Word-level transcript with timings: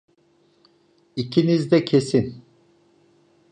İkiniz 1.15 1.71
de 1.71 1.85
kesin. 1.85 2.43